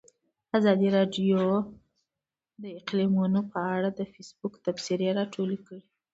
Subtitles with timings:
[0.57, 1.39] ازادي راډیو
[2.61, 5.81] د اقلیتونه په اړه د فیسبوک تبصرې راټولې کړي.